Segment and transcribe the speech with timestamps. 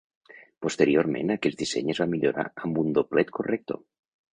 [0.65, 3.85] Posteriorment aquest disseny es va millorar amb un doblet corrector.